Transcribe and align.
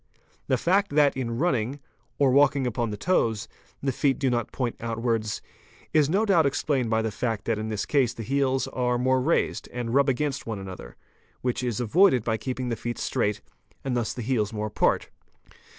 The 0.47 0.57
fact 0.57 0.95
that 0.95 1.15
in 1.15 1.37
running, 1.37 1.79
or 2.17 2.31
walking— 2.31 2.65
upon 2.65 2.89
the 2.89 2.97
toes, 2.97 3.47
the 3.83 3.91
feet 3.91 4.17
do 4.17 4.31
not 4.31 4.51
point 4.51 4.77
outwards, 4.79 5.43
is 5.93 6.09
no 6.09 6.25
doubt 6.25 6.47
explained 6.47 6.85
3 6.85 6.89
by 6.89 7.01
the 7.03 7.11
fact 7.11 7.45
that 7.45 7.59
in 7.59 7.69
this 7.69 7.85
case 7.85 8.11
the 8.11 8.23
heels 8.23 8.67
are 8.69 8.97
more 8.97 9.21
raised 9.21 9.69
and 9.71 9.93
rub 9.93 10.09
against 10.09 10.47
| 10.47 10.47
one 10.47 10.57
another, 10.57 10.95
which 11.41 11.61
is 11.61 11.79
avoided 11.79 12.23
by 12.23 12.37
keeping 12.37 12.69
the 12.69 12.75
feet 12.75 12.97
straight 12.97 13.41
and 13.83 13.95
thus: 13.95 14.11
the 14.11 14.23
heels 14.23 14.51
more 14.51 14.65
apart. 14.73 15.09